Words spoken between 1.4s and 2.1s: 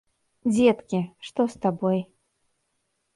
з табой?